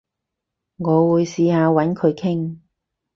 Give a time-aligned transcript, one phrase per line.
[0.77, 2.57] 我會試下搵佢傾